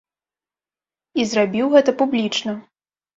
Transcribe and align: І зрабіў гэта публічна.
І 1.23 1.25
зрабіў 1.33 1.65
гэта 1.75 1.91
публічна. 1.99 2.57